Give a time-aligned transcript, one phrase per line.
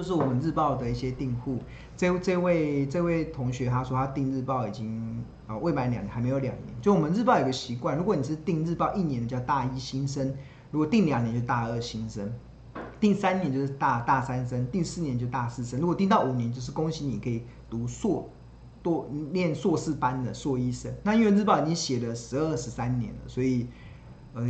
[0.00, 1.58] 就是我们日报的一些订户，
[1.94, 6.74] 这这位这位同学他说他订日报已经啊未满两年，还没有两年。
[6.80, 10.34] 就我们日报有个习惯，如果你是订日报一年的叫大一新生，
[10.70, 12.32] 如果订两年就大二新生，
[12.98, 18.26] 订三年就是大大三生，订四年就大四生，如果订到五年就是恭喜你可以读硕
[18.82, 20.90] 多念硕士班的硕一生。
[21.02, 23.66] 那因为日报已经写了十二十三年了，所以。
[24.32, 24.42] 呃，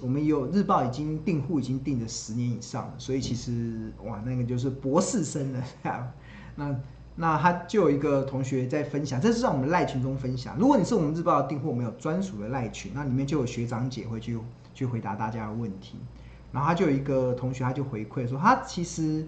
[0.00, 5.62] 我们有日报已经订户已经订了十年以上了，所以其实哇，那个就是博士生了。
[6.56, 6.76] 那
[7.14, 10.56] 那他就有一个同学在分享，这是在我们赖群中分享。
[10.58, 14.38] 如果你是我们日报的订户，我们有专属的赖群，那里面就有学长姐会去
[14.74, 15.98] 去回答大家的问题。
[16.50, 19.26] 然后他就有一个同学，他就回馈说，他其实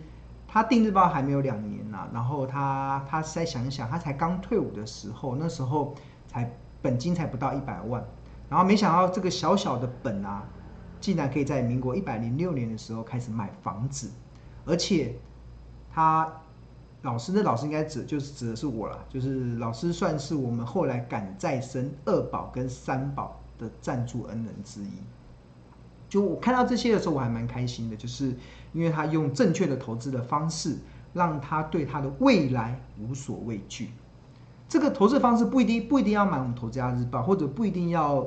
[0.48, 5.94] 他订日报还没有两年呐，然后他他再想一想，他才刚退伍的时候，那时候
[6.26, 6.52] 才
[6.82, 8.04] 本金才不到一百万。
[8.50, 10.42] 然后没想到这个小小的本啊，
[11.00, 14.10] 竟然可以在民国一百零六年的时候开始买房子，
[14.64, 15.14] 而且
[15.90, 16.30] 他
[17.02, 24.90] 老师那老师应该指就是指的是我了，就是老师算是我们后来敢再生二宝跟三宝的赞助恩人之一。
[26.08, 28.34] 就我看到这些的时候，我还蛮开心的，就是
[28.72, 30.76] 因为他用正确的投资的方式，
[31.12, 33.90] 让他对他的未来无所畏惧。
[34.68, 38.26] 这个投资方式不一定不一定要买我们投资家日报，或者不一定要。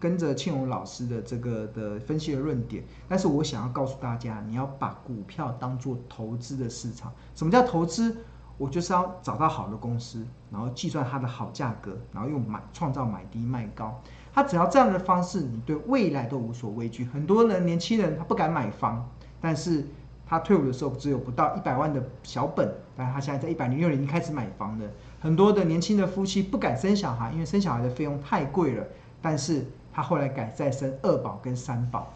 [0.00, 7.12] 跟着庆荣老师的这个的分析的论点，但是我想要告诉大家，你要把股票当做投资的市场。
[7.34, 8.16] 什么叫投资？
[8.56, 14.00] 我就是要找到好的公司，然后计算它的好价格，然后用买创造买低卖高。
[14.32, 17.04] 他只要这样的方式，你对未来都无所畏惧。
[17.04, 19.08] 很多人年轻人他不敢买房，
[19.40, 19.86] 但是
[20.26, 24.84] 他退伍的时候只有不到一百万的小本，但是他现在在一百零六年已经开始买房了。
[25.20, 28.84] 很多的年轻的夫妻不敢生小孩，因为生小孩的费用太贵了，
[29.20, 29.64] 但是。
[29.92, 32.12] 他后来改再生二宝跟三宝，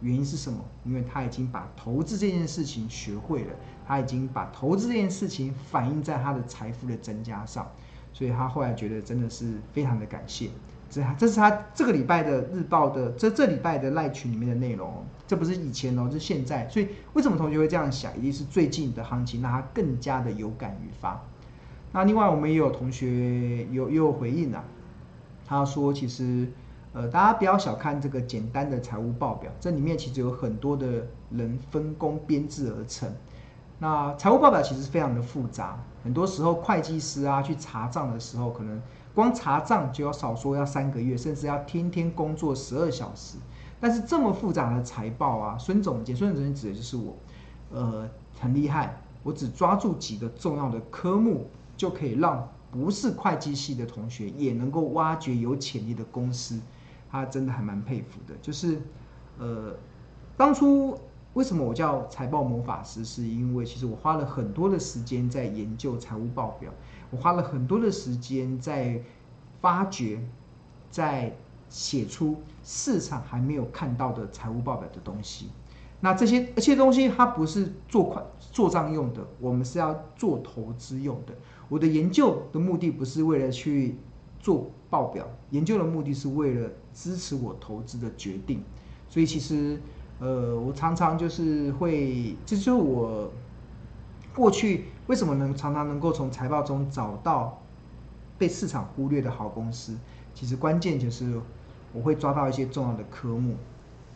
[0.00, 0.58] 原因是什么？
[0.84, 3.52] 因为他已经把投资这件事情学会了，
[3.86, 7.70] 他已经把投资这件事情反映在他的财富的增加上，
[8.12, 10.48] 所以他后来觉得真的是非常的感谢。
[10.88, 16.66] 这这是他这个礼拜的日报的这这礼拜的赖群里面的内容，这不是以前哦，是现在。
[16.68, 18.16] 所以为什么同学会这样想？
[18.16, 21.22] 一定是最近的行情让他更加的有感于发。
[21.92, 24.64] 那另外我们也有同学有也有回应啊，
[25.46, 26.48] 他说其实。
[26.92, 33.08] 呃，大家不要小看这个简单的财务报表，这里面其实有很多的人分工编制而成。
[33.78, 38.82] 那财务报表其实非常的复杂，很多时候会计师啊去查账的时候，可能
[39.14, 43.38] 光查账就要少说要三个月，甚至要天天工作十二小时。
[43.78, 47.16] 但是这么复杂的财报啊，孙总监，孙总监指的就是我，
[47.70, 51.46] 呃，很厉害，我只抓住几个重要的科目，
[51.76, 56.60] 就可以让不是会计系的同学也能够挖掘有潜力的公司。
[57.10, 58.80] 他真的还蛮佩服的，就是，
[59.38, 59.74] 呃，
[60.36, 60.96] 当初
[61.34, 66.72] 为什么我叫财报魔法师，是因为其实我花了很多的时间在研究财务报表，
[67.10, 69.02] 我花了很多的时间在
[69.60, 70.24] 发掘，
[70.88, 71.36] 在
[71.68, 75.48] 写出市场还没有看到的财务报表的东西。
[76.00, 81.34] 那这些这些东西它不是做快做账用的，我们是要做投资用的。
[81.68, 83.96] 我的研究的目的不是为了去
[84.38, 86.70] 做报表，研究的目的是为了。
[86.94, 88.62] 支持我投资的决定，
[89.08, 89.80] 所以其实，
[90.18, 93.30] 呃，我常常就是会，这就是我
[94.34, 97.62] 过去为什么能常常能够从财报中找到
[98.38, 99.96] 被市场忽略的好公司。
[100.34, 101.40] 其实关键就是
[101.92, 103.56] 我会抓到一些重要的科目。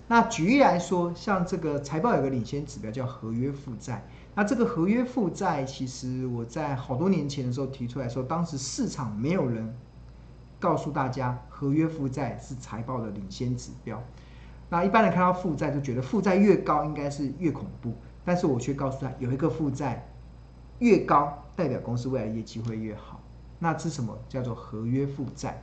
[0.07, 4.07] 那举例来说，像这个财报有个领先指标叫合约负债。
[4.35, 9.75] 那这个合约负债，其实我在好多年前的时候提出来说，当时市场没有人。
[10.59, 14.03] 告诉大家，合约负债是财报的领先指标。
[14.71, 17.95] 那一般人看到负债就觉得负债越高应该是越恐怖，
[18.25, 20.07] 但是我却告诉他，有一个负债
[20.79, 23.21] 越高，代表公司未来业绩会越好。
[23.59, 24.19] 那是什么？
[24.29, 25.63] 叫做合约负债。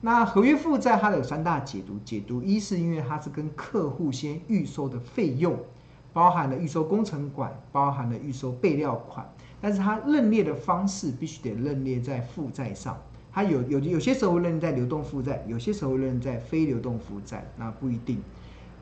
[0.00, 5.56] 那合约负债它有三大解读，解读一是因为它是跟客户先预收的费用，
[6.12, 12.98] 包含了预收工程款，包含了预收备料款，但是它认列的方式必须得认列在负债上。
[13.32, 18.20] 它有有有些时候认在流动负债，有些时候认在非流动负债，那不一定。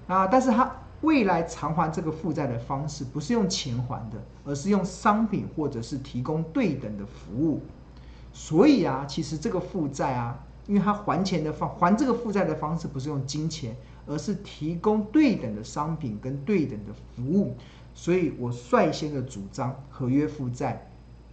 [0.09, 0.69] 啊，但是它
[1.03, 7.63] 未来偿还这个负债的方式不是用钱还的，而是用商品或者是提供对等的服务。
[8.33, 13.77] 所以啊，其实这个负债啊，因为它还钱的方还这个负债的方式不是用金钱，
[14.07, 17.55] 而是提供对等的商品跟对等的服务。
[17.95, 20.90] 所以我率先的主张合约负债。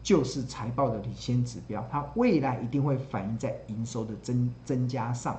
[0.07, 5.37] 就是财报的领先指标，它未来一定会反映在营收的增增加上。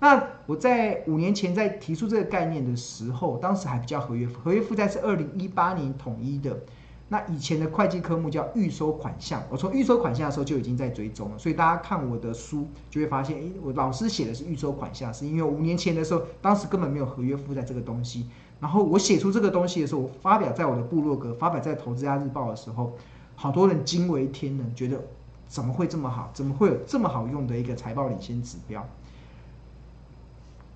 [0.00, 6.58] 那我在五年前在提出这个概念的时候，当时还不叫合约，合约负债是二零一八年统一的。
[7.06, 18.26] 那以前的会计科目叫预收款项，我从预收款项的时候就已经在追踪了，所以大家看我的书就会发现，诶，我老师写的是预收款项，是因为五年前的时候，当时根本没有合约负债这个东西。
[18.58, 22.92] 然后我写出这个东西的时候，我发表在我的部落格，发表在《投资家日报》的时候，
[23.40, 25.00] 好多人惊为天人，觉得
[25.46, 26.28] 怎么会这么好？
[26.34, 28.84] 怎么会有这么好用的一个财报领先指标？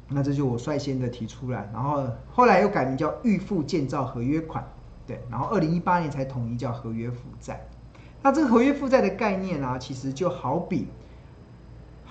[0.09, 4.65] 那这就我率先的提出来，然后后来又改名叫预付建造合约款。
[5.09, 7.67] 对，然后二零一八年才统一叫合约负债。
[8.23, 10.87] 那这个合约负债的概念啊，其实就好比，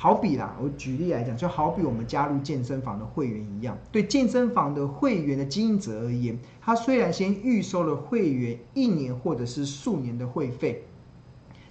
[0.01, 3.77] 好比啦，我举例来讲，就好比我们加入健身房的会员一样。
[3.91, 10.85] 对健身房的会员的经营者而言，他虽然先预收了会员一年或者是数年的会费，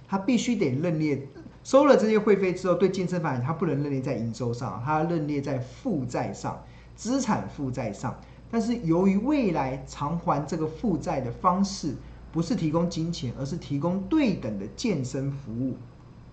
[0.07, 1.27] 他必须得认列
[1.61, 6.63] 收了这些会费之后，对健身房他不能认列在营收上，他要认列在负债上，
[6.95, 8.17] 资产负债上。
[8.49, 11.97] 但是由于未来偿还这个负债的方式
[12.31, 15.75] 不是提供金钱，而是提供对等的健身服务，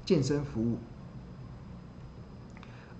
[0.04, 0.76] 健身服务，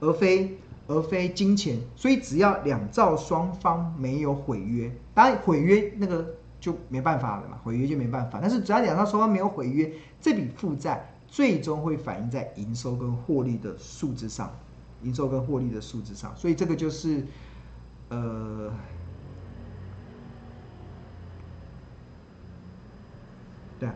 [0.01, 8.39] 而非而非金钱，所以只要两造双方没有毁约，当然毁约那个就没办法了嘛，毁约就没办法。
[8.41, 14.51] 但是只要两造双方没有毁约，这笔负债最终会反映在营收跟获利的数字上，
[15.03, 17.27] 营收跟获利的数字上，所以这个就是
[18.09, 18.73] 呃。
[23.79, 23.89] 对，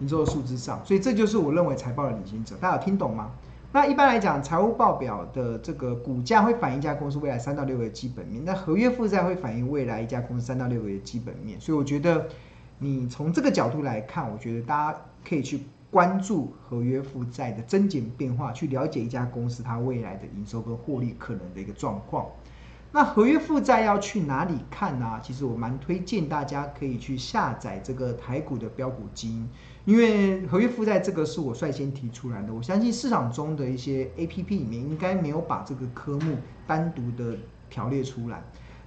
[0.00, 2.56] 营收的数字上，所以这就是我认为财报的领先者。
[2.56, 3.30] 大家有听懂吗？
[3.76, 11.60] 那一般来讲，财务报表的这个股价会反映一家公司未来三到六个月基本面，那合约负债会反映未来一家公司三到六个月基本面。
[11.60, 12.26] 所以我觉得，
[12.78, 22.24] 你从这个角度来看，我觉得大家可以去关注合约负债的增减变化，去了解一家公司它未来的营收跟获利可能的一个状况。
[22.96, 25.20] 那合约负债要去哪里看呢、啊？
[25.22, 29.46] 其实我蛮推荐大家可以去下载这个台股的标股基因，
[29.84, 32.54] 因为合约负债这个是我率先提出来的。
[32.54, 37.36] 我相信市场中的一些 APP 里面应该没有把这个科目单独的
[37.68, 38.42] 条列出来。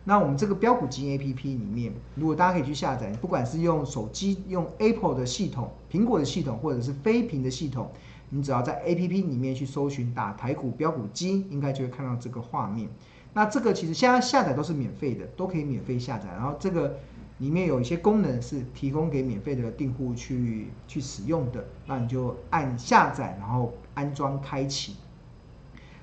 [0.06, 7.92] 那我们这个标股基因 APP 里面，如果大家可以去下载，不管是用手机用 Apple 的系统、苹果的系统，或者是非苹的系统，
[8.30, 12.90] 你只要在 APP 里面去搜寻打台股标股基因，应该就会看到这个画面。
[13.34, 16.28] 那这个其实现在下载都是免费的，都可以免费下载。
[16.30, 16.98] 然后这个
[17.38, 24.96] 里面有一些功能是提供给免费的订户去去使用的，那你就按下载，然后安装开启。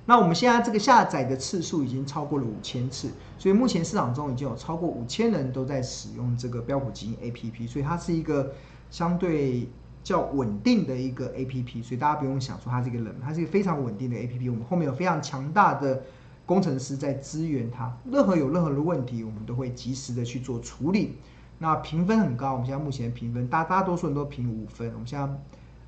[0.06, 8.52] 那我们现在这个下载的次数已经超过了五千次，所以目前市场中已经有超过五千人都在使用这个飙股基因 APP，所以它是一个
[8.88, 9.68] 相对
[10.04, 14.48] 较稳定的一个 APP，所以大家不用想说它是一个冷，它是一个非常稳定的 APP。
[14.48, 16.02] 我们后面有非常强大的。
[16.46, 21.16] 工程师在支援他，任何有任何的问题，我们都会及时的去做处理。
[21.58, 25.28] 那评分很高，我们现在目前评分大大多数人都评五分，我们现在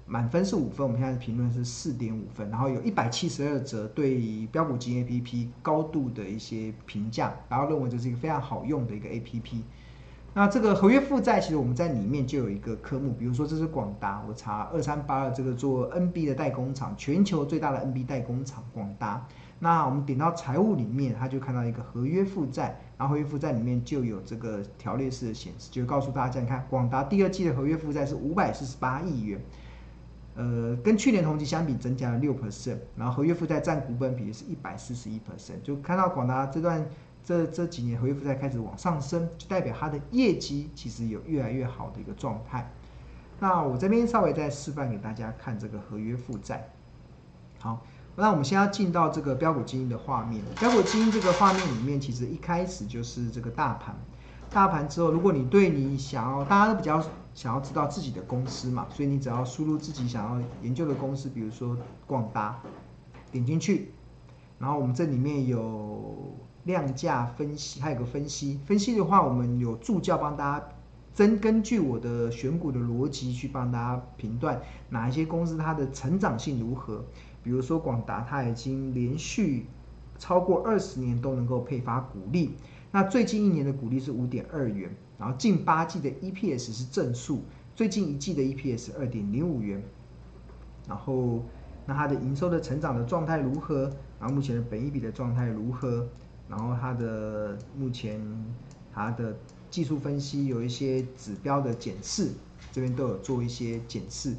[0.07, 9.61] 满分是五分，我们现在评论是四点五分，然后有一百七十二则对飙股基金 APP 高度的一些评价，然后认为这是一个非常好用的一个 APP。
[10.35, 19.27] 那这个合约负债，其实我们在里面就有一个科目，比如说这是广达，我查二三八二这个做 NB 的代工厂，全球最大的 NB 代工厂广达。
[19.61, 29.41] 那我们点到财务里面，他就看到一个合约负债，然后合约负债里面就有这个条列式的显示，就告诉大家，你看广达第二季的合约负债是五百四十八亿元，
[30.37, 36.87] 呃，跟去年同期相比增加了六 percent，然后合约负债占股本比例是一百四十一 percent，就看到广达这段
[37.25, 42.71] 这这几年合约负债开始往上升，就代表它的业绩其实有越来越好的一个状态。
[43.41, 46.69] 那我这边稍微再示范给大家看这个合约负债，
[47.59, 47.85] 好。
[48.21, 50.43] 那我们先要进到这个标股基因的画面。
[50.59, 53.97] 标股基因这个画面里面，其实一开始就是这个大盘。
[54.51, 57.01] 大盘之后，如果你对你想要，大家都比较
[57.33, 61.77] 想要知道自己的公司嘛，所以你只要输入自己想要研究的公司，比如说
[62.09, 62.61] 广达，
[63.31, 63.93] 点进去，
[64.59, 66.35] 然后我们这里面有
[66.65, 68.59] 量价分析，还有个分析。
[68.67, 70.69] 分析的话，我们有助教帮大家
[71.15, 77.05] 真根据我的选股的逻辑去帮大家评断哪一些公司它的成长性如何。
[77.49, 79.65] 比如说广达，它已经连续
[80.19, 82.51] 超过二十年都能够配发股利，
[82.91, 87.41] 那最近一年的股利是五点二元，然后近八季的 EPS 是正数，
[87.75, 89.83] 最近一季的 EPS 二点零五元，
[90.87, 91.43] 然后
[91.87, 93.91] 那它的营收的成长的状态如何？
[94.21, 96.07] 然后目前的本益比的状态如何？
[96.51, 98.21] 然后它的目前
[98.93, 99.35] 它的
[99.71, 102.29] 技术分析有一些指标的检视，
[102.71, 104.35] 这边都有做一些检视。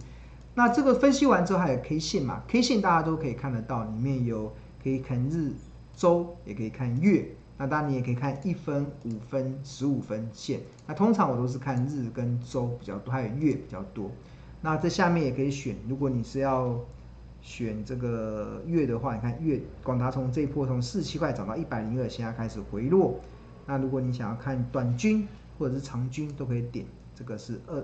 [0.60, 4.52] 那这个分析完之后还有 K 线嘛？K 线大家都可以看得到，里面有
[4.84, 5.54] 可以看日、
[5.96, 7.30] 周，也可以看月。
[7.58, 10.60] 那当然你也可以看一分、五分、十五分线。
[10.86, 14.12] 那通常我都是看日跟周比较多，还有月比较多。
[14.60, 16.78] 那这下面也可以选，如果你是要
[17.42, 23.18] 选这个月的话，你看月广达从这一波从四七块涨到一百零二，现在开始回落。
[23.66, 25.26] 那如果你想要看短均
[25.58, 26.86] 或者是长均，都可以点。
[27.16, 27.82] 这个是二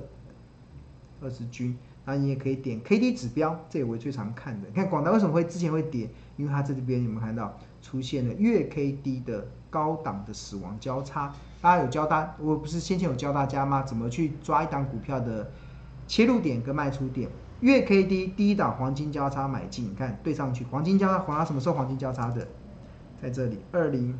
[1.21, 4.67] 二十均，那你也可以点 K D 指标，这也我最常看的。
[4.67, 6.09] 你看广达为什么会之前会跌？
[6.37, 11.33] 因为它这边有没有看到出现了月 K D 的高档的死亡交叉？
[11.61, 13.81] 大家有教大，我不是先前有教大家吗？
[13.81, 15.51] 怎么去抓一档股票的
[16.07, 17.29] 切入点跟卖出点？
[17.61, 22.47] 月 K D 第一档黄金交叉买进，你看对上去，黄金交叉，黄金什么时候黄金交叉的？
[23.21, 24.17] 在这里，二零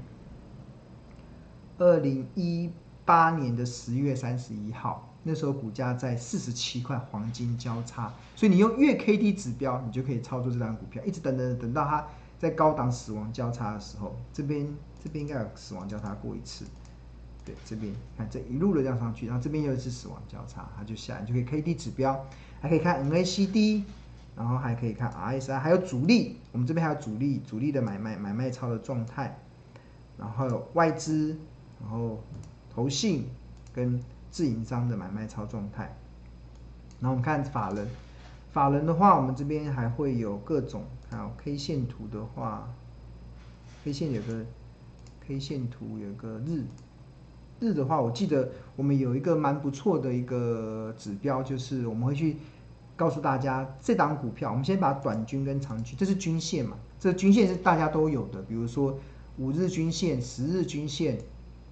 [1.78, 2.72] 二零一。
[3.08, 12.06] 八年的十月三十一号，那时候股价在四十七块，黄金交叉，所以你用月 K D 指标，你就可以操作这张股票，一直等等等到它
[12.38, 14.72] 在高档死亡交叉的时候，这边
[15.04, 16.64] 这边应该有死亡交叉过一次，
[17.44, 22.24] 对，这边看这一路的量上去，然后这边又一次死亡交叉，它就下，你就可以 K D 指标，
[22.62, 23.84] 还可以看 N A C D，
[24.36, 29.40] 然后还可以看 R S I，还有主力，我们这边还有主力，主力的买卖买卖超的状态，
[30.20, 31.36] 然后外资，
[31.82, 32.22] 然后。
[32.76, 33.30] 投信
[33.72, 33.98] 跟
[34.36, 35.96] 自营商的买卖超状态，
[37.00, 37.88] 然后我们看法人，
[38.52, 42.70] 法人的话，我们这边还会有各种，还有 K 线图的话
[43.86, 44.46] ，K 线有个
[45.26, 46.66] K 线图有个日，
[47.62, 52.36] 日的话，我记得我们有一个蛮不错的一个指标，就是我们会去
[52.98, 59.00] 告诉大家这档股票，我们先把短均跟长均，这是均线嘛，这均线是大家都有的，比如说
[59.38, 61.18] 五日均线、十日均线。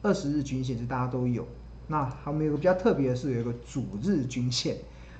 [0.06, 1.48] 二十日均线是大家都有，
[1.94, 4.76] 那还没有个比较特别的是有一个主日均线，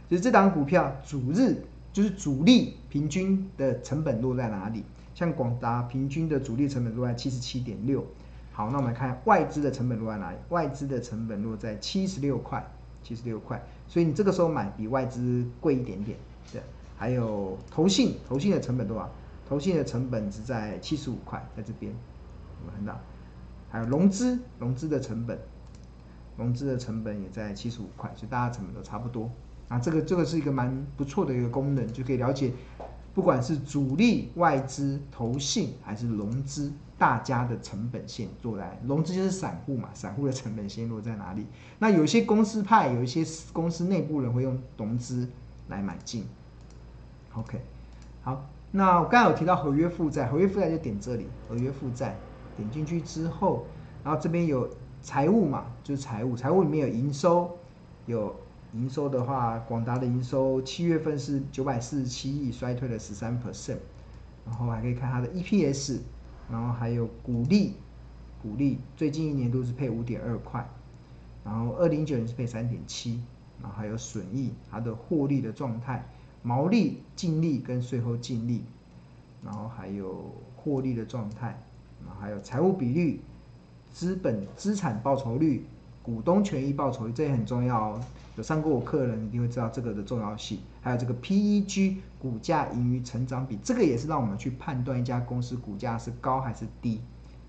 [0.10, 4.84] 就是这档股票主日就是主力平均的成本落在哪里？
[5.14, 8.04] 像广达平均的主力成本落在七十七点六，
[8.52, 10.38] 好，那我们来看外资的成本落在哪里？
[10.50, 12.66] 外资的成本落在七十六块，
[13.04, 16.18] 七十六块，所以你这个时候买比外资贵一点点，
[16.52, 16.60] 对。
[16.98, 19.08] 还有投信，投信的成本多少？
[19.48, 21.94] 投信的成本是在七十五块，在这边，
[22.62, 23.00] 我们看到？
[23.70, 25.38] 还有融资，融资的成本，
[26.38, 29.30] 融资的成本也在七十五块，所以大家成本都差不多。
[29.70, 32.52] 啊，这个这个是一个蛮不错的一个功能，就可以了解，
[33.14, 38.80] 不管是主力、外资、投信还是融资，大家的成本线做来。
[38.86, 41.46] 融资就是散户嘛，散户的成本线落在哪里？
[41.80, 45.28] 那有些公司派，有一些公司内部人会用融资
[45.70, 46.26] 来买进。
[47.34, 47.60] OK，
[48.22, 52.16] 好，那我刚才有提到合约负债，合约负债就点这里，合约负债。
[52.56, 53.66] 点进去之后，
[54.04, 54.70] 然后这边有
[55.04, 57.58] 财务嘛，就是财务，财务里面有营收，
[58.06, 58.34] 有
[58.74, 63.80] 营收的话，广达的营收七月份是九百四十七亿，衰退了十三 percent，
[64.46, 66.00] 然后还可以看它的 EPS，
[66.50, 67.74] 然后还有股利，
[68.42, 70.66] 股利最近一年都是配五点二块，
[71.44, 73.22] 然后二零一九年是配三点七，
[73.62, 76.08] 然后还有损益，它的获利的状态，
[76.42, 78.64] 毛利、净利跟税后净利，
[79.44, 81.62] 然后还有获利的状态。
[82.06, 83.22] 然后还有财务比率、
[83.94, 85.66] 资本资产报酬率、
[86.02, 88.02] 股东权益报酬率，这也很重要哦。
[88.36, 90.58] 有上过我课的人一定会知道这个的重要性。
[90.82, 97.00] 还有这个 PEG 股价盈余成长比，这个也是让我们去判断一家公司股价是高还是低，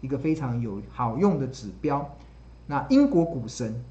[0.02, 2.06] 一个非常有好用的指标。
[2.66, 3.82] 那英国股神，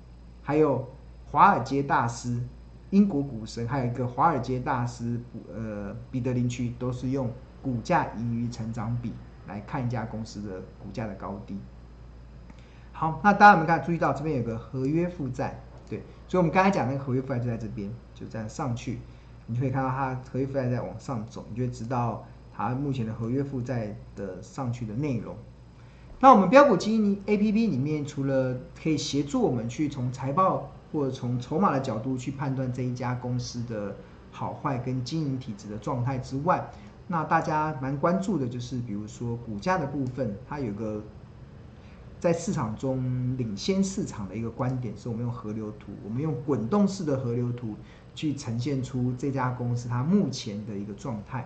[0.44, 0.88] 还有
[1.32, 2.40] 华尔街大师，
[2.92, 5.20] 英国股神还有一个华尔街大师，
[5.52, 7.32] 呃，彼得林区都是用
[7.64, 9.12] 股价盈余成长比。
[9.46, 11.58] 来看一家公司的股价的高低。
[12.96, 15.60] 好，那大家有没有看注意到这边有个合约负债？
[15.90, 19.00] 对，所以我们刚才讲那个合约负债就在这边，就这样上去，
[19.48, 25.36] 你就可以看到它合约负债在往上走，你就会知道它目前的合约负债的上去的内容。
[26.20, 33.98] 那我们标股基金 APP 里面，除了可以协助我们去从财报或者从筹码的角度去判断这一家公司的
[34.32, 36.70] 好坏跟经营体质的状态之外，
[37.08, 41.04] 那大家蛮关注的就是，比如说股价的部分，它有个
[42.24, 47.76] 在市场中领先市场的一个观点，是我们用河流图，我们用滚动式的河流图
[48.16, 51.46] 去呈现出这家公司它目前的一个状态。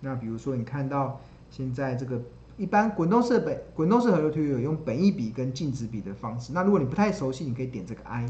[0.00, 2.20] 那比如说你看到现在这个
[2.58, 8.26] 一般滚动式的本滚动式河流图有用本益比跟净值比的方式，那如果你不太熟悉，你可以点这个 I，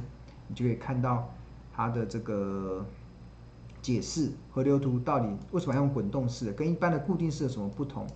[0.47, 1.35] 你就可以看到
[1.75, 2.87] 它的这个。
[3.83, 8.07] 解释河流图到底为什么要用滚动式的，跟一般的固定式有什么不同？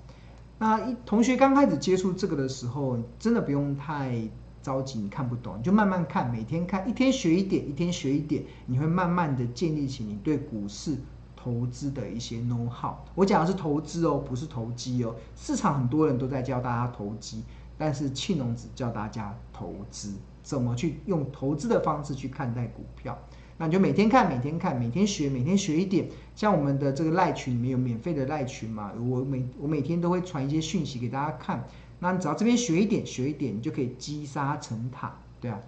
[0.59, 4.29] 那一同学刚开始接触这个的时候，真的不用太
[4.63, 10.97] 着急，你看不懂你就慢慢看，每天看，一天学一点，一天学一点，你会慢慢的建立起你对股市
[11.37, 12.95] 投资的一些 know how。
[13.15, 15.15] 我讲的是投资哦，不是投机哦。
[15.37, 17.43] 市场很多人都在教大家投机，
[17.77, 23.19] 但是庆农只教大家投资，怎么去用投资的方式去看待股票。
[23.57, 26.09] 那你就每天看，每天看，每天学，每天学一点。
[26.35, 31.65] 像我们的这个赖群里面有免费的赖群嘛，我每我每天都会传一些讯息给大家看。
[32.01, 35.61] 那你只要这边学一点，学一点，你就可以积沙成塔，对啊。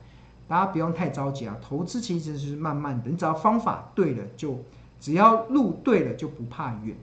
[0.48, 4.58] 大家不用太着急啊，投资其实是慢慢的，你只要方法对了，就
[5.00, 6.96] 只要路对了就不怕远，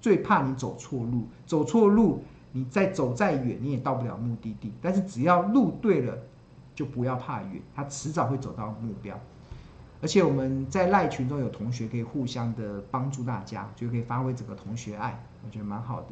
[0.00, 4.72] 最怕你走错路，走错路你再走再远你也到不了目的地。
[4.82, 6.18] 但是只要路对了，
[6.74, 9.18] 就不要怕远，它迟早会走到目标。
[10.02, 16.08] 而且我们在赖群中有同学可以互相的帮助大家，就可以发挥整个同学爱，我觉得蛮好的。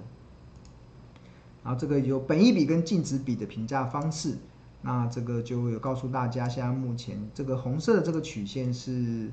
[1.64, 4.36] 然后这个有本益比跟净值比的评价方式，
[4.82, 9.30] 那这个就有告诉大家，现在目前这个红色的这个曲线是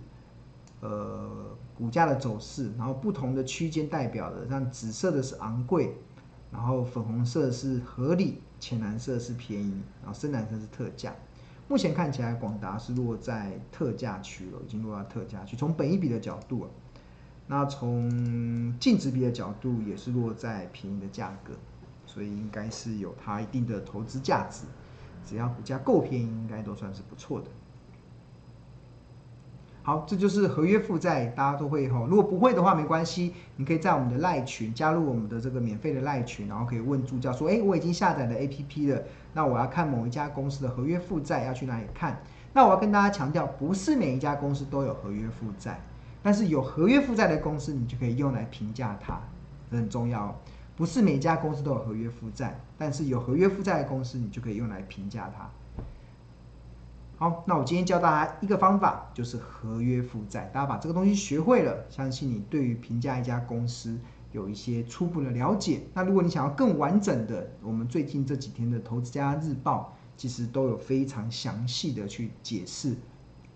[0.79, 5.95] 呃股价的走势，然后不同的区间代表的，像紫色的是昂贵，
[6.51, 11.13] 然后粉红色是合理，浅蓝色是便宜，然后深蓝色是特价。
[11.67, 15.57] 目前看起来，广达是落在特价区了，已经落到特价区。
[15.57, 16.69] 从本益比的角度啊，
[17.47, 21.53] 那从净值比的角度也是落在便宜的价格，
[22.05, 24.65] 所以应该是有它一定的投资价值。
[25.25, 27.47] 只要股价够便宜，应该都算是不错的。
[29.85, 32.07] 好，这就是合约负债，大家都会吼。
[32.07, 42.19] 如果不会的话，没关系，你可以在我们的赖群加入我们的这个免费的赖群，然后可以问助教说：“哎，我已经下载了 APP 了，那我要看某一家公司的合约负债，要去哪里看？”
[42.51, 45.79] 那我要跟大家强调，不是每一家公司都有合约负债，
[46.23, 49.21] 但是有合约负债的公司，你就可以用来评价它，
[49.69, 50.35] 这很重要哦。
[50.75, 55.47] 不是每一家公司都有合约负债，但是有合约负债的公司，你就可以用来评价它。
[57.17, 60.51] 好，那我今天教大家一个方法，就是合约负债。
[60.53, 63.97] 大家把这个东西学会了，相信你对于评价一家公司
[64.33, 65.83] 有一些初步的了解。
[65.93, 72.93] 那如果你想要更完整的，我们最近这几天的《投资家日报》其实都有非常详细的去解释，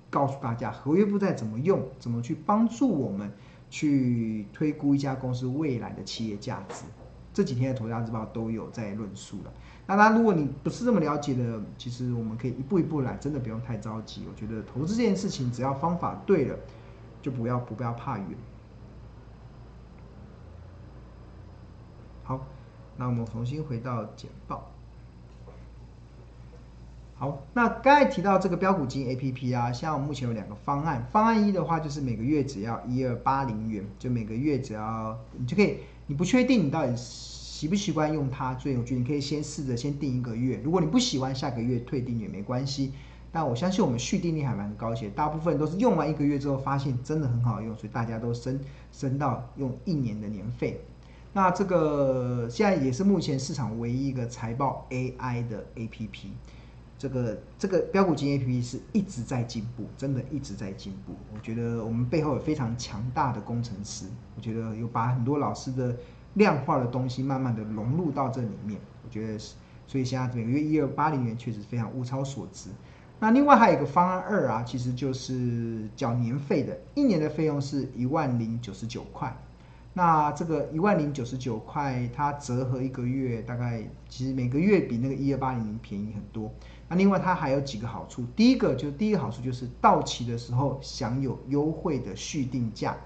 [0.10, 3.30] 告诉大家合约负债怎么用，怎么去帮助我们
[3.69, 6.86] 去推估一家公司未来的企业价值。
[7.34, 9.54] 这几天的《投资家日报》都有在论述了。
[9.86, 14.24] 那当然，如果你不是这么了解的，其实我们可以一步一步来，真的不用太着急。
[14.30, 16.56] 我觉得投资这件事情，只要方法对了，
[17.22, 18.28] 就不要不不要怕远。
[22.24, 22.46] 好，
[22.98, 24.70] 那我们重新回到简报。
[27.15, 31.04] 好，那刚才提到这个标股金 APP 啊，像目前有两个方案。
[31.12, 36.93] 方案一的话，就是每个月只要一二八零元，就每个月只要你就可以，你不确定你到底。
[37.60, 38.58] 习不习惯用它？
[38.58, 40.62] 所以我觉得你可以先试着先订一个月。
[40.63, 42.93] 如果你不喜欢，下个月退订也没关系。
[43.34, 48.58] 但我相信我们续订率还蛮高些，大部分都是用完一个月之后发现真的很好用，所以大家都升
[48.93, 50.80] 升到用一年的年费。
[51.34, 56.30] 那这个现在也是目前市场唯一一个财报 AI 的 APP。
[56.99, 61.15] 这个这个标股金 APP 是一直在进步，真的一直在进步。
[61.33, 65.95] 我觉得我们背后有非常强大的工程师，我觉得有把很多老师的。
[66.35, 69.55] 量化的东西慢慢的融入到这里面，我觉得是，
[69.88, 72.69] 所以现在每个月一二八零元确实非常物超所值。
[73.19, 79.35] 那另外还有一个方案二啊，其实就是缴年费的，一年的费用是一万零九十九块。
[79.91, 86.53] 那这个一万零九十九块，它折合一个月大概，其实每个月比那个一二八零零便宜很多。
[86.89, 92.97] 那另外它还有几个好处，第一个就第一个好处就是到期的时候享有优惠的续订价。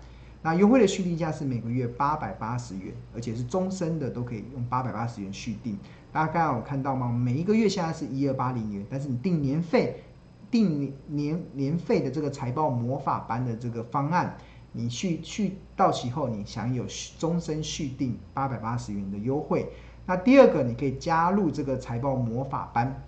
[0.42, 5.78] 那优惠的续订价是每个月八百八十元，而且是终身的，都可以用八百八十元续订。
[6.12, 7.12] 大家刚刚有看到吗？
[7.12, 10.04] 每一个月现在是一二八零元，但是你定年费，
[10.52, 14.36] 定年年费的这个财报魔法班的这个方案，
[14.74, 16.86] 你续续到期后，你享有
[17.18, 19.70] 终身续订八百八十元的优惠。
[20.06, 23.02] 那第二个，你可以加入这个财报魔法班，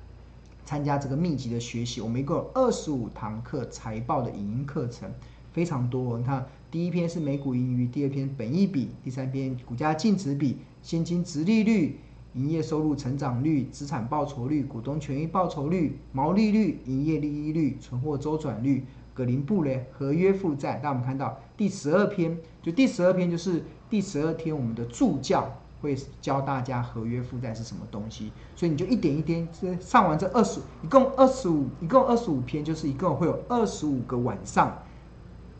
[0.65, 2.01] 参加这个密集的学习。
[2.01, 5.09] 我们一共有二十五堂课财报的影音课程，
[5.53, 6.17] 非常多。
[6.17, 6.45] 你看。
[6.71, 11.97] 第一篇是美股盈余，第二篇本益比，第三篇股价净值比、现金殖利率、
[12.33, 20.81] 营业收入成长率、资产报酬率、股东权益报酬率、毛利率、营业利益率、存货周转率、葛林布雷合约负债。
[20.83, 25.49] 那我们看到第十二篇，就第十二篇就是第十二天，我们的助教
[25.85, 28.31] 会教大家合约负债是什么东西。
[28.55, 29.47] 所以你就一点一点，
[29.79, 34.77] 上完这二十，一共二十五，一共二十五篇，就是一共会有二十五个晚上。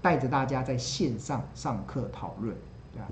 [0.02, 2.56] 带着大家在线上上课讨论，
[2.94, 3.08] 对啊，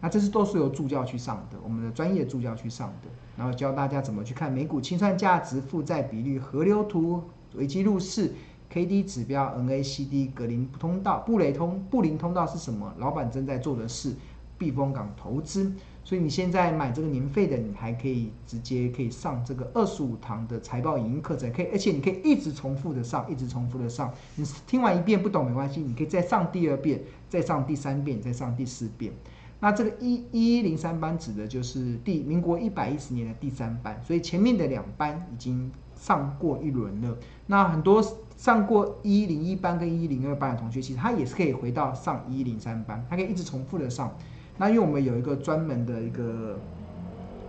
[0.00, 7.22] 那这是都是由助教去上的，我们的专业助教去上的，然后教大家怎么去看每股清算价值、负债比率、河流图、
[7.54, 8.34] 危机入市、
[8.68, 12.92] K D 指标、N A C D、格林通道、布雷通、布林通道是什么？
[12.98, 14.16] 老板正在做的事，
[14.58, 15.72] 避风港投资。
[16.04, 24.12] 所以你现在买这个年费的，你还可以直接可以上这个二十五堂的财报影音课程，可以，而且你可以一直重复的上，一直重复的上。
[24.36, 29.12] 你听完一遍不懂没关系，你可以再上第二遍，再上第三遍，再上第四遍。
[29.60, 37.16] 那这个一一零三班指的就是第民国一百一十年的第三班，所以前面的两班已经上过一轮了。
[37.46, 38.04] 那很多
[38.36, 44.14] 上过一零一班跟一零二班的同学，其实他也是可以回到上一零三班，他可以一直重复的上。
[44.56, 46.56] 那因为我们有一个专门的一个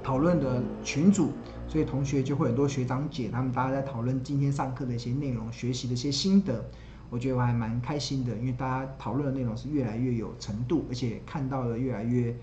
[0.01, 1.29] 讨论的群组，
[1.67, 6.65] 所以同学就会很多学长姐他们大家在讨论今天上课的一些内容、学习的一些心得，
[7.11, 12.35] 我觉得我还蛮开心的，因为大家讨论的内容是越来越有程度，而且看到了越来越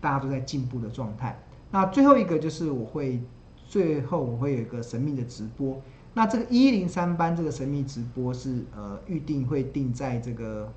[0.00, 1.38] 大家都在进步的状态。
[1.70, 3.18] 那最后一个就是我会
[3.66, 5.80] 最后我会有一个神秘的直播，
[6.12, 10.70] 那这个一零三班这个神秘直播是呃预定会定在这个。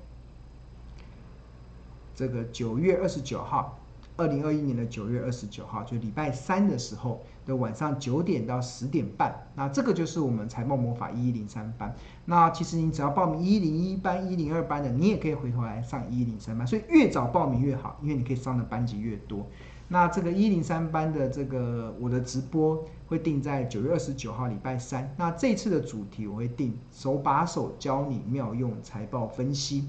[2.16, 3.78] 这个九月二十九号，
[4.16, 11.94] 二零二一年的九月二十九号，就礼拜三的时候的晚上九点到十点半，那这个就是我们财报魔法一一零三班。
[12.24, 16.66] 那其实你只要报名一零一班、一零二班的，你也可以回头来上一零三班。
[16.66, 19.46] 所以越早报名越好，因为你可以上的班级越多。
[19.88, 25.14] 那这个一零三班的这个我的直播会定在九月二十九号礼拜三。
[25.18, 29.86] 那这次的主题我会定手把手教你妙用财报分析，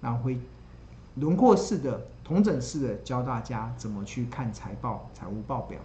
[0.00, 0.38] 然后会。
[1.16, 5.78] 轮廓式的、同整式的教大家怎么去看财报、财务报表，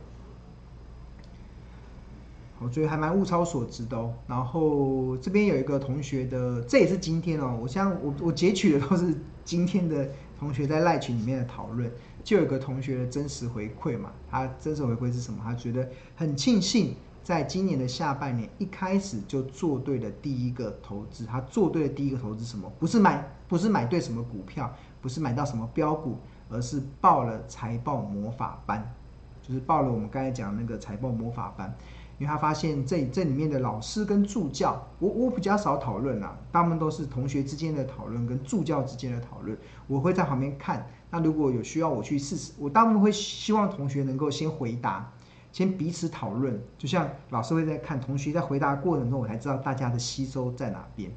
[2.59, 4.13] 我觉得还蛮物超所值的哦。
[4.27, 11.89] 然后这边有一个同学的，这也是今天哦，我像我我截取的都是今天的同学在赖群里面的讨论，
[12.23, 15.39] 就有个同学的真实回馈嘛，他真实回馈是什么？
[15.43, 16.95] 他觉得很庆幸。
[17.23, 22.69] 在今年的下半年一开始就做对了第一个投资，他做对了第一个投资什么？
[22.79, 26.17] 不是买，不是买对什么股票，不是买到什么标股，
[26.49, 28.93] 而是报了财报魔法班，
[29.41, 31.75] 就是报了我们刚才讲那个财报魔法班。
[32.19, 40.85] 因为他发现这这里面的老师跟助教，我我比较少讨论啦，他们都是同学之间的讨论跟助教之间的讨论，我会在旁边看。
[41.09, 45.11] 那如果有需要我去试试，我大部分会希望同学能够先回答。
[45.51, 51.11] 先彼此讨论，就像老师会在看同学在回答过程中，我才知道大家的吸收在哪边。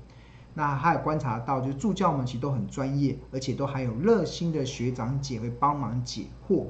[0.55, 6.67] 那还有观察到，就是助教们其实都很专业，而且都还有热心的学长姐会帮忙解惑。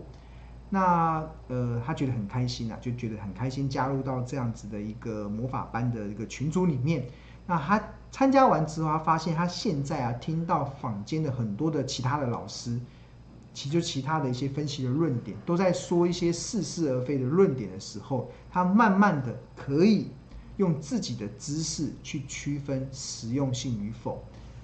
[0.70, 7.04] 那呃，他觉得很开心啊，就觉得很开心加入到这样子的一个魔法班的一个群组里面。
[7.46, 12.80] 那他参加完之后，他发现他现在啊，听到坊间的很多的其他的老师。
[13.52, 20.08] 其实其他的一些分析的论点，都在说一些似是而非的论点的时候，他慢慢的可以
[20.56, 24.22] 用自己的知识去区分实用性与否，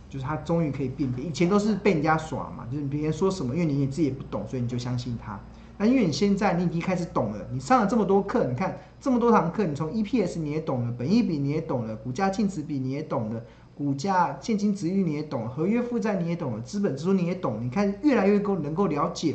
[0.09, 1.24] 就是他终于可以辨别。
[1.24, 5.40] 以前都是被人家耍嘛，就是别人说什么，因为你自己也不懂，所以你就相信他。
[5.79, 13.42] 那因为你现在你已经开始懂了，你上了这么多课，你看这么多堂课，你从 EPS 你也懂了，本益比你也懂了，股价净值比你也懂了。
[13.74, 19.35] 股价、现金值率你也懂了，合约负债你也懂了，资本支出你也懂，你看越来越够能够了解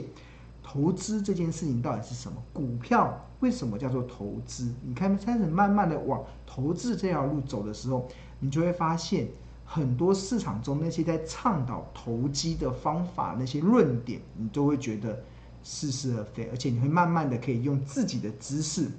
[0.68, 2.42] 投资这件事情到底是什么？
[2.52, 4.74] 股票为什么叫做投资？
[4.84, 8.08] 你看开始慢慢的往投资这条路走的时候，
[8.40, 9.28] 你就会发现
[9.64, 15.24] 很多市场中那些在倡导投机的方法、那些论点，你都会觉得
[15.62, 18.90] 似是而非，而且你会慢慢的可以用自己的知识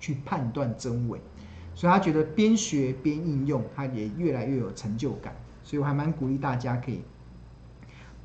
[0.00, 1.20] 去判断真伪。
[1.74, 5.36] 所以他觉得边学边应用，他也越来越有成就感。
[5.62, 7.02] 所以我还蛮鼓励大家可以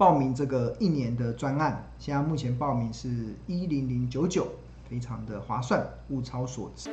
[0.02, 1.88] 报名这个一年的专案。
[2.00, 4.48] 现在目前报名是一零零九九，
[4.90, 6.90] 非常的划算，物超所值。